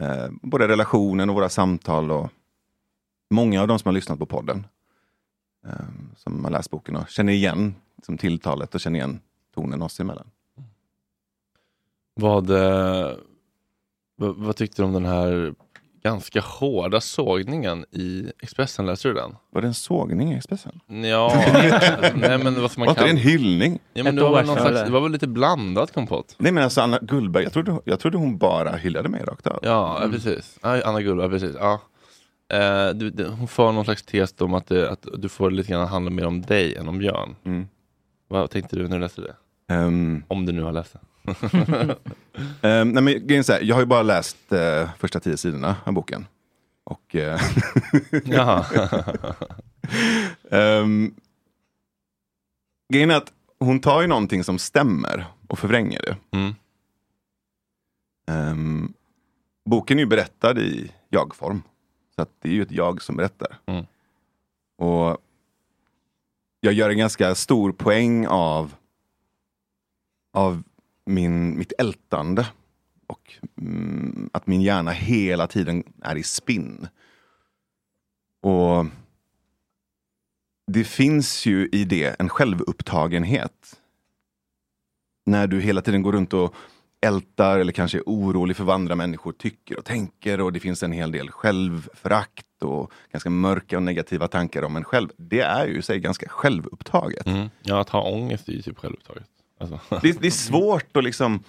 [0.00, 2.30] eh, både relationen och våra samtal och
[3.34, 4.66] många av de som har lyssnat på podden
[5.66, 5.70] eh,
[6.16, 9.20] som har läst boken och känner igen som tilltalet och känner igen
[9.54, 10.26] tonen oss emellan.
[12.14, 13.12] Vad, eh,
[14.16, 15.54] vad, tyckte du om den här
[16.02, 18.86] ganska hårda sågningen i Expressen?
[18.86, 19.36] Läste du den?
[19.50, 20.80] Var det en sågning i Expressen?
[20.86, 21.32] Ja,
[22.14, 23.04] nej men vad som man Var inte kan...
[23.04, 23.78] det en hyllning?
[23.92, 26.34] Ja, men det, var väl någon slags, det var väl lite blandat kompott?
[26.38, 29.58] Nej men alltså Anna Gullberg, jag trodde, jag trodde hon bara hyllade mig rakt av.
[29.62, 30.58] Ja, ja, precis.
[30.62, 31.56] Ja, Anna Gullberg, precis.
[31.58, 31.80] Ja.
[32.52, 35.72] Eh, du, det, hon för någon slags tes om att, det, att du får lite
[35.72, 37.36] grann handla mer om dig än om Björn.
[37.44, 37.68] Mm.
[38.28, 39.34] Vad tänkte du när du läste det?
[39.74, 40.22] Ehm.
[40.28, 41.00] Om du nu har läst det.
[42.62, 45.92] Ehm, nej, men, så här, jag har ju bara läst eh, första tio sidorna av
[45.92, 46.26] boken.
[46.84, 47.40] Och, eh,
[48.24, 48.66] Jaha.
[50.50, 51.14] Ehm,
[52.92, 56.16] grejen är att hon tar ju någonting som stämmer och förvränger det.
[56.38, 56.54] Mm.
[58.28, 58.92] Ehm,
[59.64, 61.62] boken är ju berättad i jag-form.
[62.14, 63.58] Så att det är ju ett jag som berättar.
[63.66, 63.86] Mm.
[64.76, 65.18] Och
[66.60, 68.74] jag gör en ganska stor poäng av,
[70.32, 70.62] av
[71.04, 72.46] min, mitt ältande.
[73.06, 76.88] Och mm, att min hjärna hela tiden är i spinn.
[78.42, 78.86] Och
[80.66, 83.80] det finns ju i det en självupptagenhet.
[85.26, 86.54] När du hela tiden går runt och
[87.04, 90.82] ältar eller kanske är orolig för vad andra människor tycker och tänker och det finns
[90.82, 95.08] en hel del självförakt och ganska mörka och negativa tankar om en själv.
[95.16, 97.26] Det är ju i sig ganska självupptaget.
[97.26, 97.50] Mm.
[97.62, 99.26] Ja, att ha ångest är ju typ självupptaget.
[99.60, 99.80] Alltså.
[100.02, 101.42] Det, det är svårt att liksom,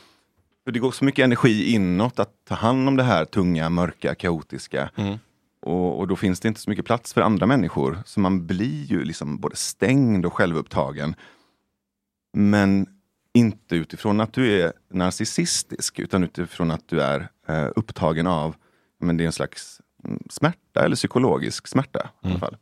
[0.64, 4.16] för det går så mycket energi inåt att ta hand om det här tunga, mörka,
[4.16, 4.90] kaotiska.
[4.96, 5.18] Mm.
[5.62, 8.00] Och, och då finns det inte så mycket plats för andra människor.
[8.06, 11.16] Så man blir ju liksom både stängd och självupptagen.
[12.34, 12.88] Men
[13.36, 18.56] inte utifrån att du är narcissistisk, utan utifrån att du är eh, upptagen av,
[19.00, 22.58] men det är en slags mm, smärta eller psykologisk smärta i alla fall.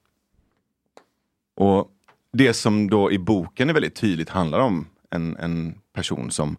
[1.55, 1.91] Och
[2.31, 6.57] det som då i boken är väldigt tydligt handlar om en, en person som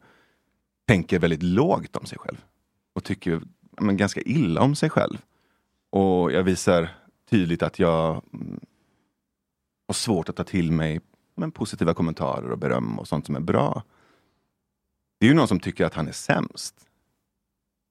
[0.87, 2.45] tänker väldigt lågt om sig själv.
[2.93, 3.41] Och tycker
[3.81, 5.17] men, ganska illa om sig själv.
[5.91, 6.89] Och jag visar
[7.31, 8.61] tydligt att jag mm,
[9.87, 11.01] har svårt att ta till mig
[11.35, 13.83] men, positiva kommentarer och beröm och sånt som är bra.
[15.19, 16.75] Det är ju någon som tycker att han är sämst.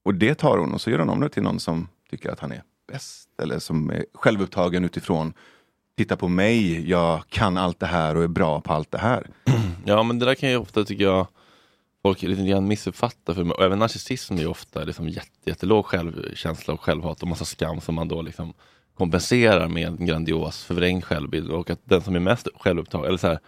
[0.05, 2.39] Och det tar hon och så gör hon om det till någon som tycker att
[2.39, 3.29] han är bäst.
[3.41, 5.33] Eller som är självupptagen utifrån
[5.97, 9.27] Titta på mig, jag kan allt det här och är bra på allt det här.
[9.85, 11.27] Ja, men det där kan ju ofta, tycker jag,
[12.01, 13.35] folk lite grann missuppfatta.
[13.35, 17.45] För, och även narcissism är ju ofta liksom jätte, jättelåg självkänsla och självhat och massa
[17.45, 18.53] skam som man då liksom
[18.97, 21.51] kompenserar med en grandios förvrängd självbild.
[21.51, 23.39] Och att den som är mest självupptagen, eller så här,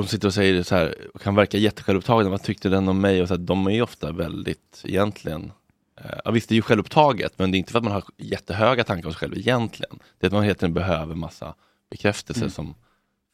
[0.00, 3.22] som sitter och säger så här, kan verka jättesjälvupptagna, vad tyckte den om mig?
[3.22, 5.52] Och så här, de är ju ofta väldigt, egentligen,
[6.00, 8.04] eh, ja, visst det är ju självupptaget, men det är inte för att man har
[8.16, 9.98] jättehöga tankar om sig själv egentligen.
[10.18, 11.54] Det är att man hela tiden behöver massa
[11.90, 12.50] bekräftelse Mm.
[12.50, 12.74] som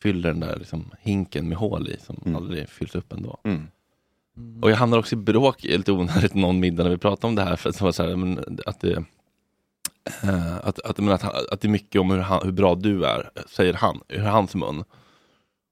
[0.03, 3.41] fyller den där liksom, hinken med hål i, som aldrig fylls upp ändå.
[3.45, 3.69] Mm.
[4.63, 7.43] Och jag hamnar också i bråk lite onödigt någon middag när vi pratar om det
[7.43, 9.05] här, för att, så här, men, att det
[10.23, 13.05] eh, att, att, men att, att det är mycket om hur, han, hur bra du
[13.05, 14.85] är, säger han, ur hans mun.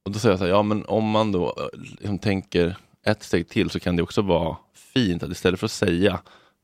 [0.07, 2.77] Och då säger jag så här, ja men om man då eh, liksom tänker
[3.07, 6.21] ett steg till så kan det också vara fint att istället för att säga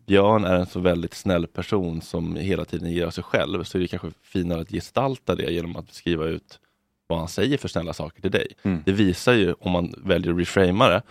[0.06, 3.78] Björn är en så väldigt snäll person som hela tiden ger av sig själv så
[3.78, 6.58] är det kanske finare att gestalta det genom att skriva ut
[7.06, 8.46] vad han säger för snälla saker till dig.
[8.62, 8.82] Mm.
[8.86, 11.02] Det visar ju, om man väljer att reframa det,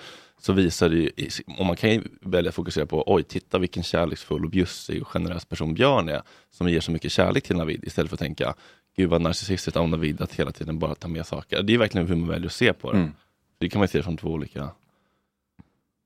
[0.42, 1.12] så visar det ju,
[1.58, 5.08] om man kan ju välja att fokusera på, oj, titta vilken kärleksfull och bjussig och
[5.08, 8.56] generös person Björn är, som ger så mycket kärlek till Navid, istället för att tänka,
[8.96, 11.64] gud vad narcissistiskt av Navid att hela tiden bara ta med saker.
[11.64, 12.98] Det är verkligen hur man väljer att se på det.
[12.98, 13.12] Mm.
[13.58, 14.70] Det kan man ju se från två olika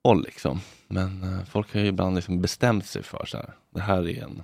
[0.04, 0.60] håll liksom.
[0.88, 3.54] Men eh, folk har ju ibland liksom bestämt sig för så här.
[3.74, 4.44] Det här är en,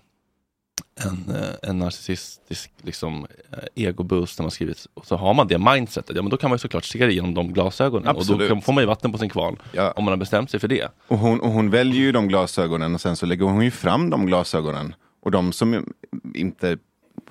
[1.05, 4.87] en, eh, en narcissistisk liksom, eh, egoboost när man skrivit.
[4.93, 7.13] Och så har man det mindsetet, ja men då kan man ju såklart se det
[7.13, 8.07] genom de glasögonen.
[8.07, 8.49] Och då Absolut.
[8.49, 9.57] kan, får man ju vatten på sin kvarn.
[9.95, 10.87] Om man har bestämt sig för det.
[11.07, 14.09] Och hon, och hon väljer ju de glasögonen och sen så lägger hon ju fram
[14.09, 14.95] de glasögonen.
[15.21, 15.93] Och de som
[16.33, 16.77] inte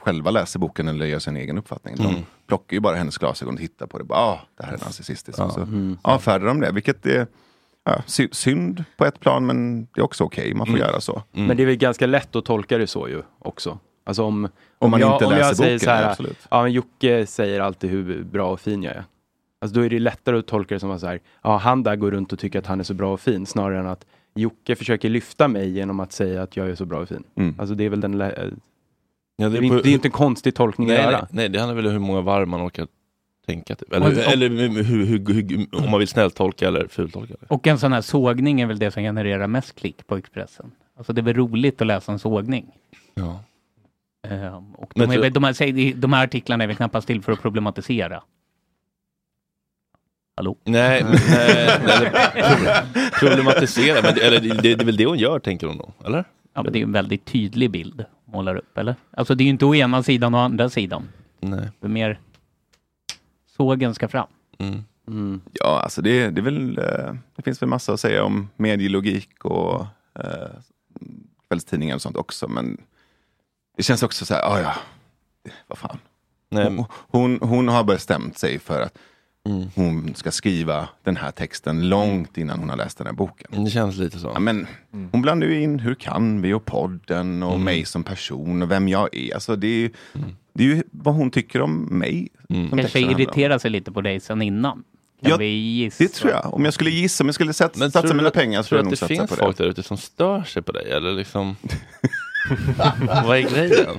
[0.00, 2.12] själva läser boken eller gör sin egen uppfattning, Mm.
[2.12, 4.04] de plockar ju bara hennes glasögon och tittar på det.
[4.04, 5.38] Bara, ah, det här är narcissistiskt.
[5.38, 5.50] Ja.
[5.50, 5.98] Så Mm.
[6.02, 7.26] avfärdar de det, vilket är
[7.84, 10.86] ja, sy- synd på ett plan, men det är också okej, man får Mm.
[10.88, 11.22] göra så.
[11.32, 13.78] Men det är väl ganska lätt att tolka det så ju också.
[14.04, 14.48] Alltså om,
[14.78, 16.38] Om man jag, inte om jag läser säger boken, så här, ja, absolut.
[16.50, 19.04] ja men Jocke säger alltid hur bra och fin jag är.
[19.60, 21.96] Alltså då är det lättare att tolka det som att så här, ja han där
[21.96, 24.76] går runt och tycker att han är så bra och fin, snarare än att Jocke
[24.76, 27.24] försöker lyfta mig genom att säga att jag är så bra och fin.
[27.36, 27.54] Mm.
[27.58, 28.18] Alltså det är väl den,
[29.40, 31.28] Ja, det, är inte, det är inte en konstig tolkning nej, att nej, göra.
[31.30, 32.86] nej, det handlar väl om hur många varv man orkar
[33.46, 33.74] tänka.
[33.76, 33.92] Typ.
[33.92, 37.34] Eller, Och- eller hur, hur, hur, om man vill snälltolka eller fultolka.
[37.48, 40.70] Och en sån här sågning är väl det som genererar mest klick på Expressen.
[40.96, 42.66] Alltså det är väl roligt att läsa en sågning.
[43.14, 43.40] Ja.
[44.28, 47.42] Ehm, och de, är, de, här, de här artiklarna är väl knappast till för att
[47.42, 48.22] problematisera.
[50.36, 50.56] Hallå?
[50.64, 52.12] Nej, nej, nej
[53.20, 55.92] problematisera, men det, eller, det, det är väl det hon gör tänker hon då?
[56.06, 56.24] Eller?
[56.54, 58.94] Ja, men det är en väldigt tydlig bild målar upp, eller?
[59.10, 61.08] Alltså det är ju inte å ena sidan och å andra sidan.
[61.40, 61.70] Nej.
[61.80, 62.20] Det är mer
[63.56, 64.28] sågen ska fram.
[65.06, 65.40] Mm.
[65.52, 69.44] Ja, alltså det, det är väl, eh, det finns väl massa att säga om medielogik
[69.44, 70.50] och eh,
[71.48, 72.80] kvällstidningar och sånt också, men
[73.76, 74.74] det känns också så här, ah, ja,
[75.66, 75.98] vad fan.
[76.48, 76.64] Nej.
[76.64, 78.98] Hon, hon, hon har bestämt sig för att
[79.50, 79.68] Mm.
[79.74, 83.64] hon ska skriva den här texten långt innan hon har läst den här boken.
[83.64, 84.30] Det känns lite så.
[84.34, 84.66] Ja, men
[85.12, 87.64] hon blandar ju in hur kan vi och podden och Mm.
[87.64, 89.34] mig som person och vem jag är.
[89.34, 89.90] Alltså det, är ju,
[90.54, 92.28] det är ju vad hon tycker om mig.
[92.46, 93.20] som Kanske texten handlar om.
[93.22, 94.82] irritera sig lite på dig sen innan.
[95.22, 96.04] Kan Ja, vi gissa?
[96.04, 96.54] Det tror jag.
[96.54, 98.62] Om jag skulle gissa, om jag skulle sätta, Men satsa tror du mina att- pengar
[98.62, 99.62] så tror skulle du jag att nog det satsa finns på folk det.
[99.64, 100.90] där ute som stör sig på dig?
[100.90, 101.56] Eller liksom...
[103.24, 103.96] Vad är grejen?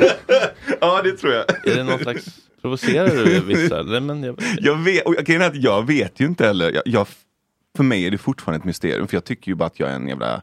[0.82, 1.68] Ja, det tror jag.
[1.68, 2.26] Är det någon slags...
[2.62, 3.84] Provocerar du vissa?
[3.84, 4.36] Nej, men jag...
[4.60, 6.72] Jag vet, och grejen är att jag vet ju inte heller.
[6.72, 7.08] Jag, jag,
[7.76, 9.96] för mig är det fortfarande ett mysterium, för jag tycker ju bara att jag är
[9.96, 10.42] en jävla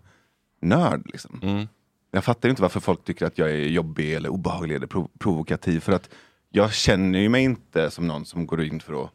[0.62, 1.02] nörd.
[1.06, 1.40] Liksom.
[1.42, 1.66] Mm.
[2.10, 5.10] Jag fattar ju inte varför folk tycker att jag är jobbig eller obehaglig eller prov-
[5.18, 5.80] provokativ.
[5.80, 6.10] För att
[6.50, 9.10] jag känner ju mig inte som någon som går in för att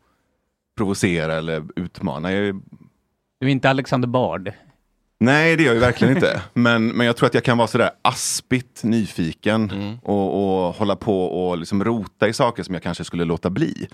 [0.78, 2.32] provocera eller utmana.
[2.32, 2.54] Jag är,
[3.40, 4.52] Du är inte Alexander Bard.
[5.26, 6.42] Nej, det är jag verkligen inte.
[6.54, 9.98] Men, men jag tror att jag kan vara sådär aspigt nyfiken Mm.
[10.04, 13.88] och, och hålla på och liksom rota i saker som jag kanske skulle låta bli.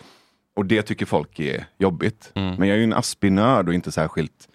[0.55, 2.31] Och det tycker folk är jobbigt.
[2.35, 2.55] Mm.
[2.55, 4.47] Men jag är ju en aspig nörd och inte särskilt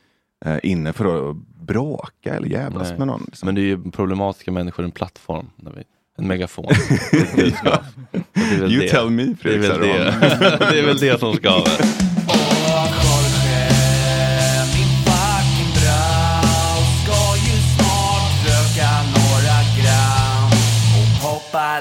[0.45, 2.99] eh, inne för att bråka eller jävlas Nej.
[2.99, 3.25] med någon.
[3.27, 3.47] Liksom.
[3.47, 5.51] Men det är ju problematiska människor, en plattform.
[6.19, 6.65] En megafon.
[7.37, 8.89] Det är väl You det.
[8.89, 10.13] tell me, det är, Fredrik väl det.
[10.31, 10.59] Saruman.
[10.73, 11.79] det är väl det som skaver.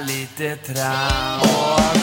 [0.06, 2.03] lite trams.